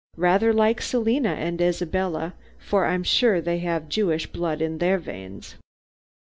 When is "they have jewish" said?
3.39-4.25